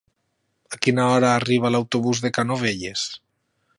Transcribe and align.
A 0.75 0.79
quina 0.85 1.03
hora 1.09 1.29
arriba 1.41 1.71
l'autobús 1.75 2.23
de 2.25 2.33
Canovelles? 2.39 3.05